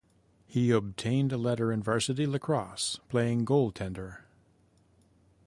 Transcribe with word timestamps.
He 0.47 0.71
obtained 0.71 1.31
a 1.31 1.37
letter 1.37 1.71
in 1.71 1.83
varsity 1.83 2.25
lacrosse 2.25 2.99
playing 3.07 3.45
goaltender. 3.45 4.21